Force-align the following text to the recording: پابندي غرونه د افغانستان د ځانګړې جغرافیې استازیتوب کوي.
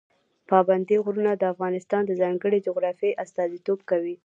پابندي 0.49 0.97
غرونه 1.05 1.31
د 1.35 1.43
افغانستان 1.53 2.03
د 2.05 2.11
ځانګړې 2.21 2.63
جغرافیې 2.67 3.17
استازیتوب 3.23 3.79
کوي. 3.89 4.15